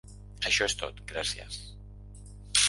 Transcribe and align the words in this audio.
Això 0.49 0.65
es 0.67 0.75
tot, 0.79 1.03
gràcies! 1.11 1.61